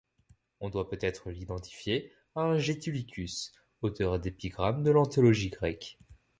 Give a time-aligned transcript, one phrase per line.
[0.61, 3.51] On doit peut-être l'identifier à un Gétulicus,
[3.83, 5.99] auteur d'épigrammes de l'Anthologie grecque.